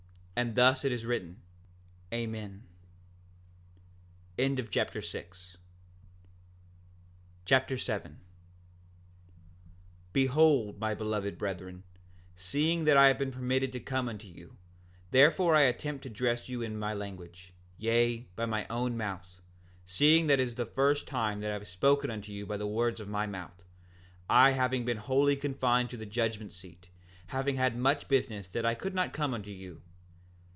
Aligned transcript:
And 0.33 0.55
thus 0.55 0.83
it 0.83 0.91
is 0.91 1.05
written. 1.05 1.39
Amen. 2.11 2.63
Alma 4.39 4.63
Chapter 4.65 4.99
7 4.99 5.37
7:1 7.45 8.15
Behold 10.13 10.79
my 10.79 10.95
beloved 10.95 11.37
brethren, 11.37 11.83
seeing 12.35 12.85
that 12.85 12.97
I 12.97 13.07
have 13.09 13.19
been 13.19 13.31
permitted 13.31 13.71
to 13.73 13.79
come 13.79 14.09
unto 14.09 14.25
you, 14.25 14.57
therefore 15.11 15.55
I 15.55 15.61
attempt 15.61 16.01
to 16.05 16.09
address 16.09 16.49
you 16.49 16.63
in 16.63 16.75
my 16.79 16.95
language; 16.95 17.53
yea, 17.77 18.27
by 18.35 18.47
my 18.47 18.65
own 18.67 18.97
mouth, 18.97 19.41
seeing 19.85 20.25
that 20.25 20.39
it 20.39 20.47
is 20.47 20.55
the 20.55 20.65
first 20.65 21.05
time 21.07 21.41
that 21.41 21.51
I 21.51 21.53
have 21.53 21.67
spoken 21.67 22.09
unto 22.09 22.31
you 22.31 22.47
by 22.47 22.57
the 22.57 22.65
words 22.65 22.99
of 22.99 23.07
my 23.07 23.27
mouth, 23.27 23.63
I 24.27 24.53
having 24.53 24.85
been 24.85 24.97
wholly 24.97 25.35
confined 25.35 25.91
to 25.91 25.97
the 25.97 26.07
judgment 26.07 26.51
seat, 26.51 26.89
having 27.27 27.57
had 27.57 27.77
much 27.77 28.07
business 28.07 28.49
that 28.53 28.65
I 28.65 28.73
could 28.73 28.95
not 28.95 29.13
come 29.13 29.35
unto 29.35 29.51
you. 29.51 29.83